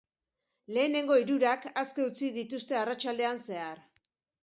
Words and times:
Lehenengo 0.77 1.17
hirurak 1.25 1.69
aske 1.83 2.07
utzi 2.09 2.33
dituzte 2.41 2.83
arratsaldean 2.83 3.47
zehar. 3.51 3.89